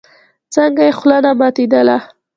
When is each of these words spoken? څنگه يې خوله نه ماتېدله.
څنگه 0.53 0.83
يې 0.87 0.91
خوله 0.97 1.17
نه 1.25 1.31
ماتېدله. 1.39 1.97